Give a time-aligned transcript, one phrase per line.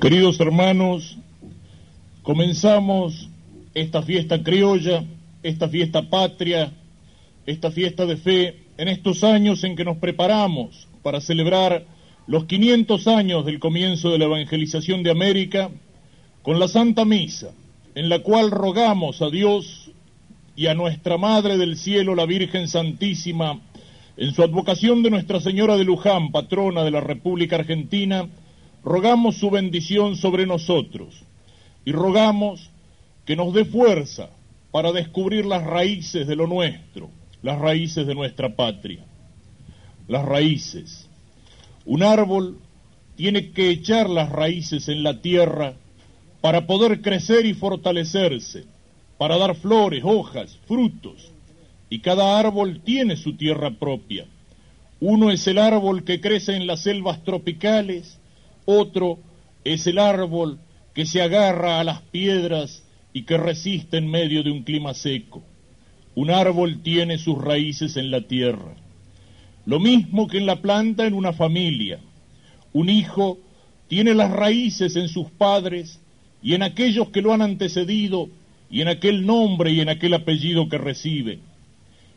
[0.00, 1.18] Queridos hermanos,
[2.22, 3.28] comenzamos
[3.74, 5.04] esta fiesta criolla,
[5.42, 6.72] esta fiesta patria,
[7.46, 11.86] esta fiesta de fe, en estos años en que nos preparamos para celebrar
[12.26, 15.70] los 500 años del comienzo de la evangelización de América,
[16.42, 17.50] con la Santa Misa,
[17.94, 19.90] en la cual rogamos a Dios
[20.56, 23.60] y a nuestra Madre del Cielo, la Virgen Santísima,
[24.16, 28.26] en su advocación de Nuestra Señora de Luján, patrona de la República Argentina,
[28.86, 31.24] rogamos su bendición sobre nosotros
[31.84, 32.70] y rogamos
[33.24, 34.30] que nos dé fuerza
[34.70, 37.10] para descubrir las raíces de lo nuestro,
[37.42, 39.04] las raíces de nuestra patria.
[40.06, 41.08] Las raíces.
[41.84, 42.60] Un árbol
[43.16, 45.74] tiene que echar las raíces en la tierra
[46.40, 48.66] para poder crecer y fortalecerse,
[49.18, 51.32] para dar flores, hojas, frutos.
[51.90, 54.26] Y cada árbol tiene su tierra propia.
[55.00, 58.20] Uno es el árbol que crece en las selvas tropicales,
[58.66, 59.18] otro
[59.64, 60.58] es el árbol
[60.92, 65.42] que se agarra a las piedras y que resiste en medio de un clima seco.
[66.14, 68.76] Un árbol tiene sus raíces en la tierra.
[69.64, 71.98] Lo mismo que en la planta en una familia.
[72.72, 73.38] Un hijo
[73.88, 76.00] tiene las raíces en sus padres
[76.42, 78.28] y en aquellos que lo han antecedido
[78.70, 81.40] y en aquel nombre y en aquel apellido que recibe.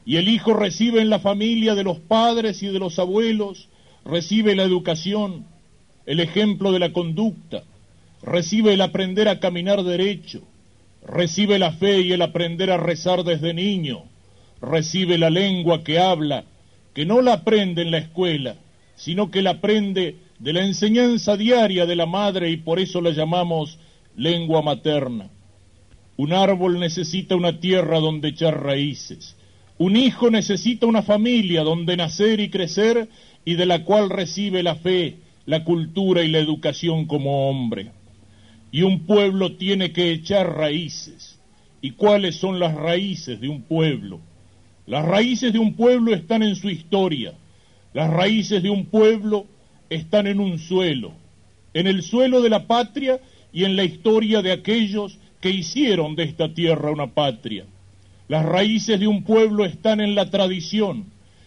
[0.05, 3.69] Y el hijo recibe en la familia de los padres y de los abuelos,
[4.05, 5.45] recibe la educación,
[6.09, 7.61] el ejemplo de la conducta,
[8.23, 10.41] recibe el aprender a caminar derecho,
[11.05, 14.05] recibe la fe y el aprender a rezar desde niño,
[14.59, 16.45] recibe la lengua que habla,
[16.95, 18.55] que no la aprende en la escuela,
[18.95, 23.11] sino que la aprende de la enseñanza diaria de la madre y por eso la
[23.11, 23.77] llamamos
[24.17, 25.29] lengua materna.
[26.17, 29.35] Un árbol necesita una tierra donde echar raíces.
[29.77, 33.09] Un hijo necesita una familia donde nacer y crecer
[33.45, 35.17] y de la cual recibe la fe,
[35.49, 37.89] la cultura y la educación como hombre.
[38.71, 41.39] Y un pueblo tiene que echar raíces.
[41.81, 44.19] ¿Y cuáles son las raíces de un pueblo?
[44.85, 47.33] Las raíces de un pueblo están en su historia.
[47.95, 49.47] Las raíces de un pueblo
[49.89, 51.13] están en un suelo,
[51.73, 53.19] en el suelo de la patria
[53.51, 57.65] y en la historia de aquellos que hicieron de esta tierra una patria.
[58.27, 61.05] Las raíces de un pueblo están en la tradición,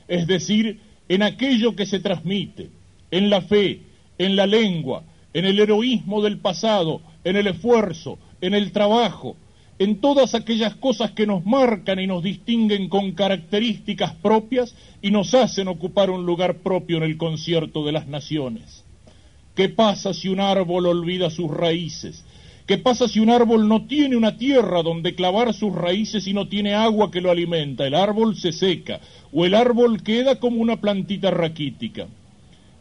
[0.09, 2.71] es decir, en aquello que se transmite,
[3.13, 3.92] en la fe,
[4.25, 5.03] en la lengua,
[5.35, 9.37] en el heroísmo del pasado, en el esfuerzo, en el trabajo,
[9.79, 15.35] en todas aquellas cosas que nos marcan y nos distinguen con características propias y nos
[15.35, 18.85] hacen ocupar un lugar propio en el concierto de las naciones.
[19.57, 22.25] ¿Qué pasa si un árbol olvida sus raíces?
[22.67, 26.49] ¿Qué pasa si un árbol no tiene una tierra donde clavar sus raíces y no
[26.49, 27.87] tiene agua que lo alimenta?
[27.87, 29.01] El árbol se seca
[29.33, 32.07] o el árbol queda como una plantita raquítica.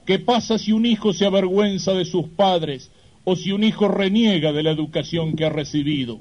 [0.05, 2.91] ¿Qué pasa si un hijo se avergüenza de sus padres
[3.23, 6.19] o si un hijo reniega de la educación que ha recibido?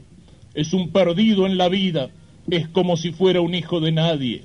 [0.54, 2.10] Es un perdido en la vida,
[2.50, 4.44] es como si fuera un hijo de nadie.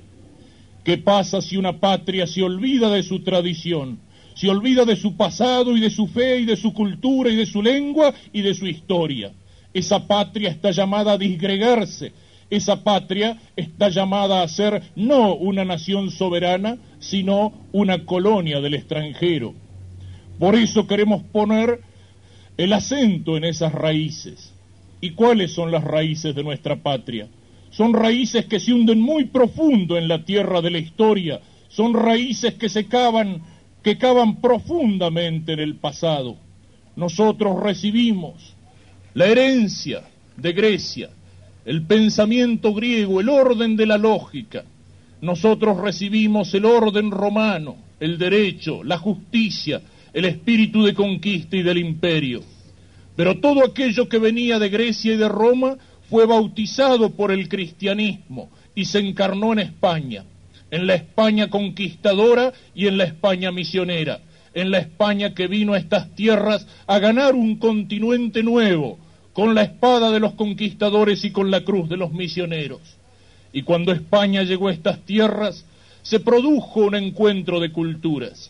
[0.86, 4.00] ¿Qué pasa si una patria se olvida de su tradición,
[4.36, 7.46] se olvida de su pasado y de su fe y de su cultura y de
[7.46, 9.34] su lengua y de su historia?
[9.74, 12.14] Esa patria está llamada a disgregarse,
[12.50, 19.54] esa patria está llamada a ser no una nación soberana, sino una colonia del extranjero.
[20.40, 21.82] Por eso queremos poner
[22.58, 24.54] el acento en esas raíces.
[25.02, 27.28] ¿Y cuáles son las raíces de nuestra patria?
[27.70, 32.54] Son raíces que se hunden muy profundo en la tierra de la historia, son raíces
[32.54, 33.42] que se cavan,
[33.84, 36.38] que cavan profundamente en el pasado.
[36.96, 38.56] Nosotros recibimos
[39.14, 40.04] la herencia
[40.38, 41.10] de Grecia,
[41.66, 44.64] el pensamiento griego, el orden de la lógica.
[45.22, 49.82] Nosotros recibimos el orden romano, el derecho, la justicia,
[50.14, 52.44] el espíritu de conquista y del imperio.
[53.16, 55.78] Pero todo aquello que venía de Grecia y de Roma
[56.10, 60.24] fue bautizado por el cristianismo y se encarnó en España,
[60.70, 64.20] en la España conquistadora y en la España misionera,
[64.54, 69.00] en la España que vino a estas tierras a ganar un continente nuevo,
[69.36, 72.80] con la espada de los conquistadores y con la cruz de los misioneros.
[73.52, 75.66] Y cuando España llegó a estas tierras,
[76.04, 78.50] se produjo un encuentro de culturas,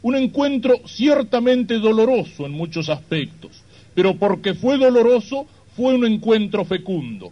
[0.00, 3.62] un encuentro ciertamente doloroso en muchos aspectos,
[3.94, 5.44] pero porque fue doloroso,
[5.76, 7.30] fue un encuentro fecundo.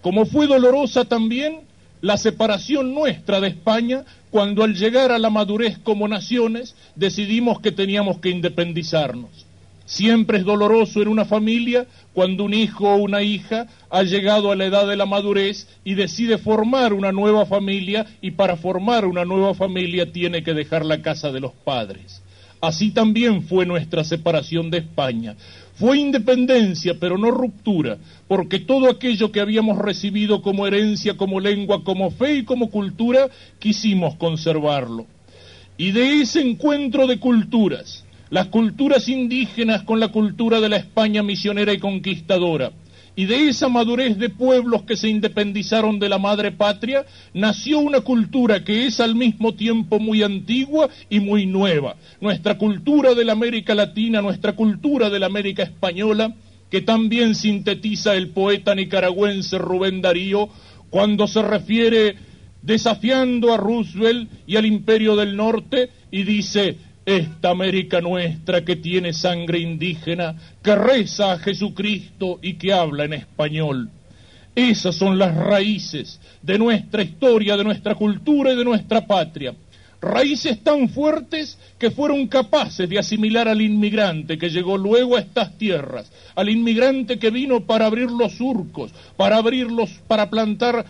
[0.00, 1.60] Como fue dolorosa también
[2.00, 7.70] la separación nuestra de España cuando al llegar a la madurez como naciones decidimos que
[7.70, 9.44] teníamos que independizarnos.
[9.86, 14.56] Siempre es doloroso en una familia cuando un hijo o una hija ha llegado a
[14.56, 19.26] la edad de la madurez y decide formar una nueva familia y para formar una
[19.26, 22.22] nueva familia tiene que dejar la casa de los padres.
[22.62, 25.36] Así también fue nuestra separación de España.
[25.74, 31.84] Fue independencia, pero no ruptura, porque todo aquello que habíamos recibido como herencia, como lengua,
[31.84, 33.28] como fe y como cultura,
[33.58, 35.06] quisimos conservarlo.
[35.76, 38.03] Y de ese encuentro de culturas,
[38.34, 42.72] las culturas indígenas con la cultura de la España misionera y conquistadora,
[43.14, 48.00] y de esa madurez de pueblos que se independizaron de la madre patria, nació una
[48.00, 51.94] cultura que es al mismo tiempo muy antigua y muy nueva.
[52.20, 56.34] Nuestra cultura de la América Latina, nuestra cultura de la América Española,
[56.68, 60.48] que también sintetiza el poeta nicaragüense Rubén Darío
[60.90, 62.16] cuando se refiere
[62.62, 69.12] desafiando a Roosevelt y al Imperio del Norte y dice, esta América nuestra que tiene
[69.12, 73.90] sangre indígena, que reza a Jesucristo y que habla en español.
[74.54, 79.54] Esas son las raíces de nuestra historia, de nuestra cultura y de nuestra patria.
[80.00, 85.56] Raíces tan fuertes que fueron capaces de asimilar al inmigrante que llegó luego a estas
[85.56, 90.84] tierras, al inmigrante que vino para abrir los surcos, para abrirlos, para plantar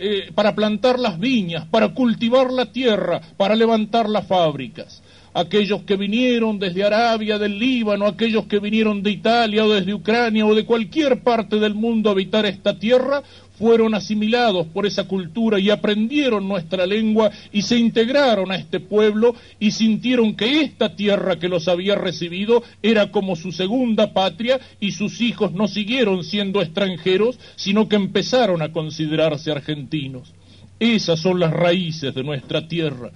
[0.00, 5.02] eh, para plantar las viñas, para cultivar la tierra, para levantar las fábricas
[5.38, 10.44] aquellos que vinieron desde Arabia, del Líbano, aquellos que vinieron de Italia o desde Ucrania
[10.44, 13.22] o de cualquier parte del mundo a habitar esta tierra,
[13.56, 19.34] fueron asimilados por esa cultura y aprendieron nuestra lengua y se integraron a este pueblo
[19.60, 24.92] y sintieron que esta tierra que los había recibido era como su segunda patria y
[24.92, 30.32] sus hijos no siguieron siendo extranjeros, sino que empezaron a considerarse argentinos.
[30.80, 33.10] Esas son las raíces de nuestra tierra.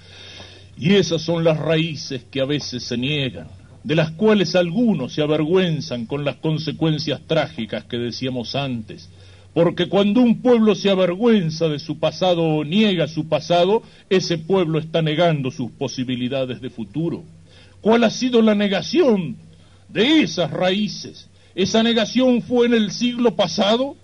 [0.77, 3.49] Y esas son las raíces que a veces se niegan,
[3.85, 9.09] de las cuales algunos se avergüenzan con las consecuencias trágicas que decíamos antes.
[9.55, 14.79] Porque cuando un pueblo se avergüenza de su pasado o niega su pasado, ese pueblo
[14.79, 17.25] está negando sus posibilidades de futuro.
[17.83, 19.37] ¿Cuál ha sido la negación
[19.89, 21.29] de esas raíces?
[21.55, 23.97] Esa negación fue en el siglo pasado,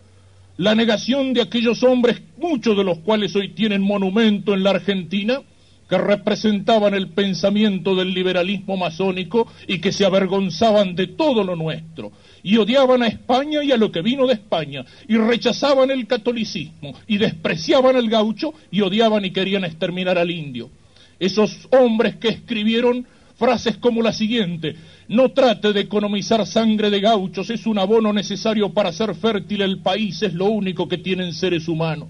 [0.59, 5.41] la negación de aquellos hombres, muchos de los cuales hoy tienen monumento en la Argentina,
[5.88, 12.12] que representaban el pensamiento del liberalismo masónico y que se avergonzaban de todo lo nuestro,
[12.43, 16.94] y odiaban a España y a lo que vino de España, y rechazaban el catolicismo,
[17.06, 20.70] y despreciaban al gaucho, y odiaban y querían exterminar al indio.
[21.19, 23.06] Esos hombres que escribieron
[23.37, 24.76] frases como la siguiente,
[25.08, 29.79] no trate de economizar sangre de gauchos, es un abono necesario para hacer fértil el
[29.79, 32.08] país, es lo único que tienen seres humanos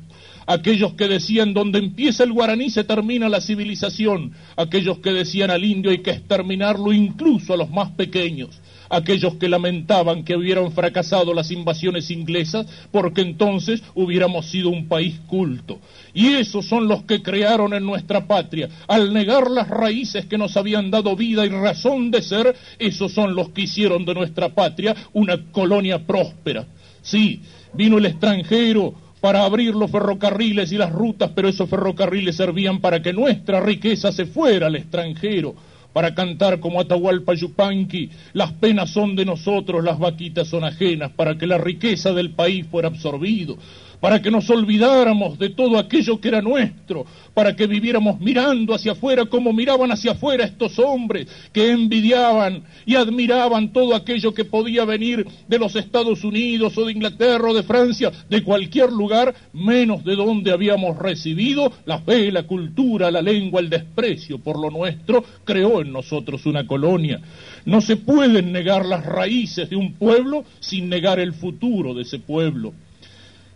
[0.49, 5.63] aquellos que decían donde empieza el guaraní se termina la civilización, aquellos que decían al
[5.63, 8.59] indio hay que exterminarlo incluso a los más pequeños,
[8.89, 15.21] aquellos que lamentaban que hubieran fracasado las invasiones inglesas porque entonces hubiéramos sido un país
[15.27, 15.81] culto.
[16.15, 18.71] Y esos son los que crearon en nuestra patria.
[18.87, 23.35] Al negar las raíces que nos habían dado vida y razón de ser, esos son
[23.35, 26.67] los que hicieron de nuestra patria una colonia próspera.
[27.03, 27.43] Sí,
[27.75, 33.03] vino el extranjero, para abrir los ferrocarriles y las rutas, pero esos ferrocarriles servían para
[33.03, 35.55] que nuestra riqueza se fuera al extranjero,
[35.93, 41.37] para cantar como Atahualpa Yupanqui, las penas son de nosotros, las vaquitas son ajenas, para
[41.37, 43.57] que la riqueza del país fuera absorbido
[44.01, 47.05] para que nos olvidáramos de todo aquello que era nuestro,
[47.35, 52.95] para que viviéramos mirando hacia afuera como miraban hacia afuera estos hombres que envidiaban y
[52.95, 57.63] admiraban todo aquello que podía venir de los Estados Unidos o de Inglaterra o de
[57.63, 63.61] Francia, de cualquier lugar, menos de donde habíamos recibido la fe, la cultura, la lengua,
[63.61, 67.21] el desprecio por lo nuestro, creó en nosotros una colonia.
[67.65, 72.19] No se pueden negar las raíces de un pueblo sin negar el futuro de ese
[72.19, 72.73] pueblo.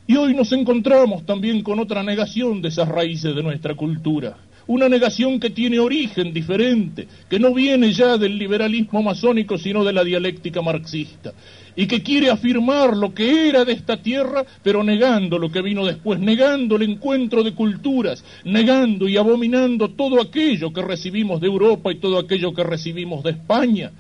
[0.07, 4.37] Y hoy nos encontramos también con otra negación de esas raíces de nuestra cultura.
[4.67, 9.93] Una negación que tiene origen diferente, que no viene ya del liberalismo masónico, sino de
[9.93, 11.33] la dialéctica marxista,
[11.75, 15.85] y que quiere afirmar lo que era de esta tierra, pero negando lo que vino
[15.85, 21.93] después, negando el encuentro de culturas, negando y abominando todo aquello que recibimos de Europa
[21.93, 23.93] y todo aquello que recibimos de España.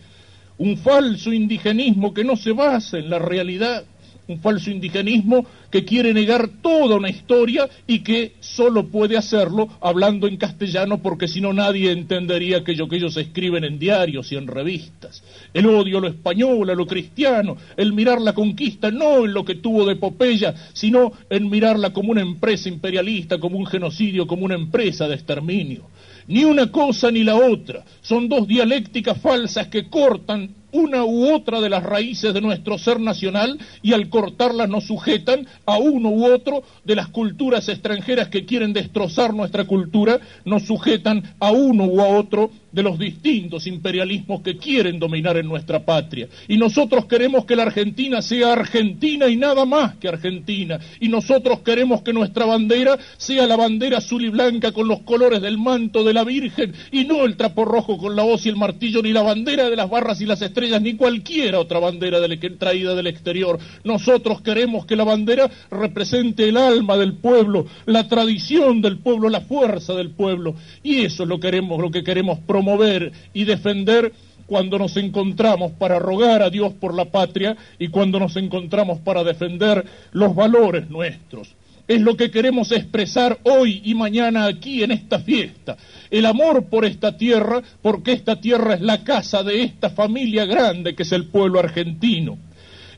[0.58, 3.84] Un falso indigenismo que no se basa en la realidad,
[4.32, 10.26] un falso indigenismo que quiere negar toda una historia y que solo puede hacerlo hablando
[10.26, 14.46] en castellano porque si no nadie entendería aquello que ellos escriben en diarios y en
[14.46, 15.22] revistas.
[15.52, 19.44] El odio a lo español, a lo cristiano, el mirar la conquista no en lo
[19.44, 24.44] que tuvo de Popeya, sino en mirarla como una empresa imperialista, como un genocidio, como
[24.44, 25.90] una empresa de exterminio.
[26.28, 27.84] Ni una cosa ni la otra.
[28.00, 33.00] Son dos dialécticas falsas que cortan una u otra de las raíces de nuestro ser
[33.00, 38.44] nacional y al cortarlas nos sujetan a uno u otro de las culturas extranjeras que
[38.44, 44.40] quieren destrozar nuestra cultura, nos sujetan a uno u a otro de los distintos imperialismos
[44.40, 46.28] que quieren dominar en nuestra patria.
[46.48, 50.78] Y nosotros queremos que la Argentina sea Argentina y nada más que Argentina.
[50.98, 55.42] Y nosotros queremos que nuestra bandera sea la bandera azul y blanca con los colores
[55.42, 58.56] del manto de la Virgen y no el trapo rojo con la hoz y el
[58.56, 62.18] martillo, ni la bandera de las barras y las estrellas, ni cualquiera otra bandera
[62.58, 63.58] traída del exterior.
[63.84, 69.40] Nosotros queremos que la bandera represente el alma del pueblo, la tradición del pueblo, la
[69.40, 70.54] fuerza del pueblo.
[70.82, 74.12] Y eso es lo, queremos, lo que queremos promover y defender
[74.46, 79.24] cuando nos encontramos para rogar a Dios por la patria y cuando nos encontramos para
[79.24, 81.54] defender los valores nuestros.
[81.92, 85.76] Es lo que queremos expresar hoy y mañana aquí en esta fiesta.
[86.10, 90.94] El amor por esta tierra, porque esta tierra es la casa de esta familia grande
[90.94, 92.38] que es el pueblo argentino.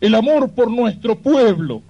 [0.01, 1.83] El amor por nuestro pueblo,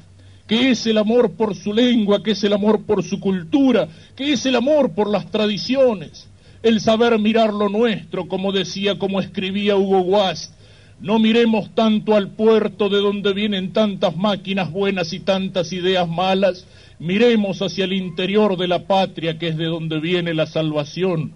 [0.46, 4.32] que es el amor por su lengua, que es el amor por su cultura, que
[4.32, 6.26] es el amor por las tradiciones,
[6.62, 10.54] el saber mirar lo nuestro, como decía, como escribía Hugo Guast.
[11.00, 16.66] No miremos tanto al puerto de donde vienen tantas máquinas buenas y tantas ideas malas,
[16.98, 21.32] miremos hacia el interior de la patria, que es de donde viene la salvación.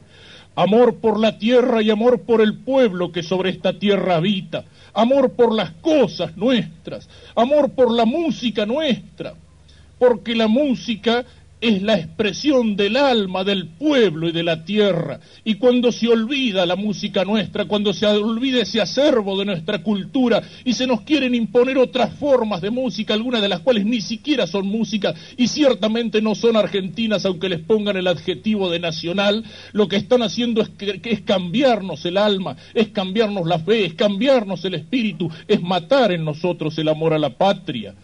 [0.54, 4.64] Amor por la tierra y amor por el pueblo que sobre esta tierra habita.
[4.92, 9.34] Amor por las cosas nuestras, amor por la música nuestra,
[9.98, 11.24] porque la música
[11.60, 15.20] es la expresión del alma del pueblo y de la tierra.
[15.44, 20.42] Y cuando se olvida la música nuestra, cuando se olvida ese acervo de nuestra cultura
[20.64, 24.46] y se nos quieren imponer otras formas de música, algunas de las cuales ni siquiera
[24.46, 29.88] son música y ciertamente no son argentinas, aunque les pongan el adjetivo de nacional, lo
[29.88, 34.64] que están haciendo es, que, es cambiarnos el alma, es cambiarnos la fe, es cambiarnos
[34.64, 37.94] el espíritu, es matar en nosotros el amor a la patria.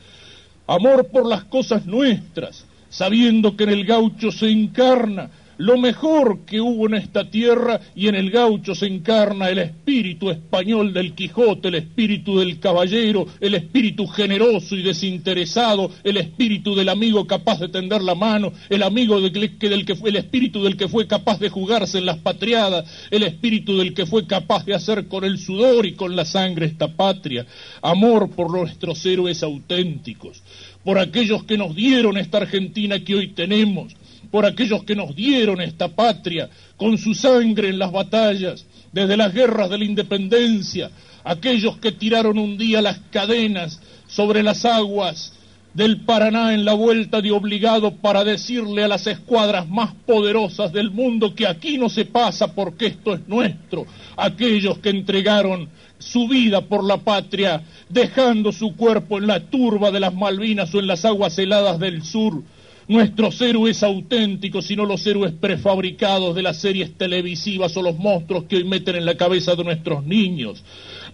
[0.66, 2.64] Amor por las cosas nuestras,
[2.95, 8.09] sabiendo que en el gaucho se encarna lo mejor que hubo en esta tierra y
[8.09, 13.55] en el gaucho se encarna el espíritu español del Quijote, el espíritu del caballero, el
[13.55, 19.21] espíritu generoso y desinteresado, el espíritu del amigo capaz de tender la mano, el amigo
[19.21, 23.23] del que, fue, el espíritu del que fue capaz de jugarse en las patriadas, el
[23.23, 26.89] espíritu del que fue capaz de hacer con el sudor y con la sangre esta
[26.89, 27.47] patria,
[27.83, 30.43] amor por nuestros héroes auténticos
[30.85, 33.95] por aquellos que nos dieron esta Argentina que hoy tenemos,
[34.31, 39.33] por aquellos que nos dieron esta patria con su sangre en las batallas, desde las
[39.33, 40.91] guerras de la independencia,
[41.25, 45.33] aquellos que tiraron un día las cadenas sobre las aguas
[45.75, 50.93] del Paraná en la vuelta de obligado para decirle a las escuadras más poderosas del
[50.93, 53.85] mundo que aquí no se pasa porque esto es nuestro,
[54.16, 60.00] aquellos que entregaron su vida por la patria, dejando su cuerpo en la turba de
[60.00, 62.43] las Malvinas o en las aguas heladas del sur.
[62.87, 68.45] Nuestros héroes auténticos y no los héroes prefabricados de las series televisivas o los monstruos
[68.45, 70.62] que hoy meten en la cabeza de nuestros niños.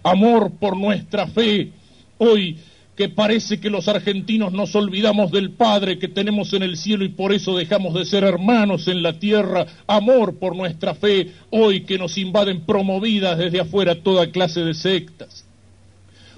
[0.03, 1.71] Amor por nuestra fe.
[2.17, 2.57] Hoy
[3.01, 7.09] que parece que los argentinos nos olvidamos del Padre que tenemos en el cielo y
[7.09, 11.97] por eso dejamos de ser hermanos en la tierra, amor por nuestra fe, hoy que
[11.97, 15.47] nos invaden promovidas desde afuera toda clase de sectas.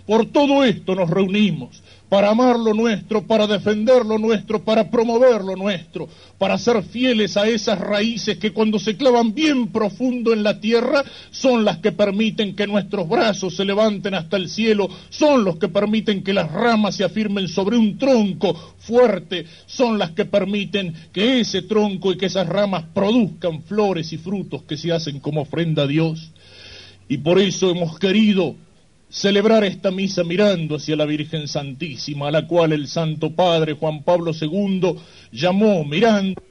[0.05, 5.43] Por todo esto nos reunimos, para amar lo nuestro, para defender lo nuestro, para promover
[5.43, 10.43] lo nuestro, para ser fieles a esas raíces que cuando se clavan bien profundo en
[10.43, 15.43] la tierra son las que permiten que nuestros brazos se levanten hasta el cielo, son
[15.43, 20.25] los que permiten que las ramas se afirmen sobre un tronco fuerte, son las que
[20.25, 25.19] permiten que ese tronco y que esas ramas produzcan flores y frutos que se hacen
[25.19, 26.29] como ofrenda a Dios.
[27.09, 28.55] Y por eso hemos querido
[29.13, 34.01] celebrar esta misa mirando hacia la Virgen Santísima, a la cual el Santo Padre Juan
[34.01, 34.95] Pablo II
[35.31, 36.41] llamó mirando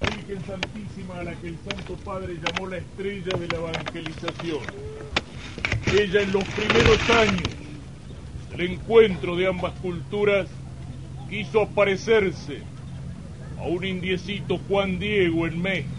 [0.00, 4.58] la Virgen Santísima a la que el Santo Padre llamó la estrella de la evangelización.
[5.92, 7.46] Ella en los primeros años
[8.50, 10.48] del encuentro de ambas culturas
[11.30, 12.58] quiso aparecerse
[13.60, 15.92] a un indiecito Juan Diego en México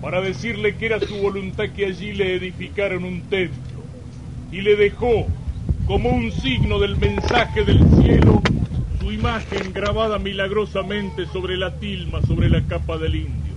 [0.00, 3.71] para decirle que era su voluntad que allí le edificaran un templo
[4.52, 5.26] y le dejó
[5.86, 8.42] como un signo del mensaje del cielo
[9.00, 13.54] su imagen grabada milagrosamente sobre la tilma, sobre la capa del indio.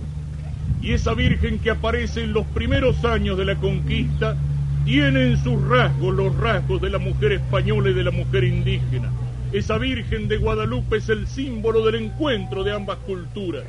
[0.82, 4.36] Y esa Virgen que aparece en los primeros años de la conquista
[4.84, 9.10] tiene en sus rasgos los rasgos de la mujer española y de la mujer indígena.
[9.52, 13.64] Esa Virgen de Guadalupe es el símbolo del encuentro de ambas culturas,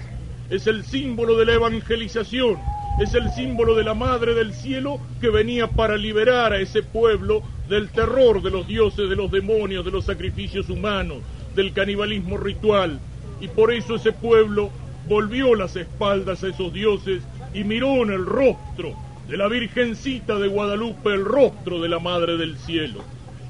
[0.50, 2.58] es el símbolo de la evangelización,
[3.00, 7.44] es el símbolo de la Madre del Cielo que venía para liberar a ese pueblo
[7.70, 11.20] del terror de los dioses, de los demonios, de los sacrificios humanos,
[11.56, 13.00] del canibalismo ritual.
[13.40, 14.72] Y por eso ese pueblo
[15.08, 17.22] volvió las espaldas a esos dioses
[17.54, 18.96] y miró en el rostro
[19.28, 23.04] de la Virgencita de Guadalupe el rostro de la Madre del Cielo.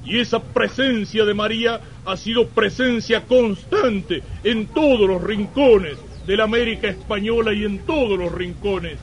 [0.03, 6.43] Y esa presencia de María ha sido presencia constante en todos los rincones de la
[6.43, 8.97] América Española y en todos los rincones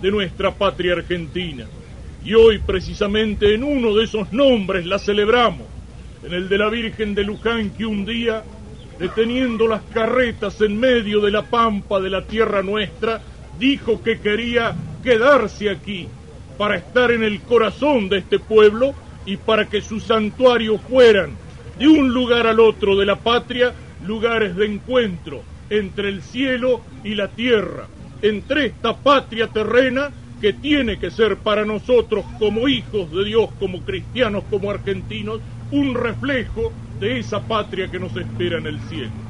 [0.00, 1.66] de nuestra patria argentina.
[2.24, 5.66] Y hoy precisamente en uno de esos nombres la celebramos,
[6.24, 8.42] en el de la Virgen de Luján que un día,
[8.98, 13.20] deteniendo las carretas en medio de la pampa de la tierra nuestra,
[13.58, 16.08] dijo que quería quedarse aquí
[16.58, 21.30] para estar en el corazón de este pueblo y para que sus santuarios fueran
[21.78, 23.72] de un lugar al otro de la patria
[24.06, 27.86] lugares de encuentro entre el cielo y la tierra,
[28.22, 33.84] entre esta patria terrena que tiene que ser para nosotros como hijos de Dios, como
[33.84, 39.29] cristianos, como argentinos, un reflejo de esa patria que nos espera en el cielo.